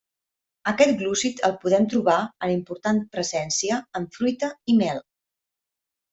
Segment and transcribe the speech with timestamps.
[0.69, 2.15] Aquest glúcid el podem trobar
[2.47, 5.05] en important presència en fruita i mel.